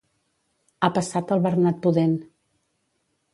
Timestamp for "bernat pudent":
1.47-2.17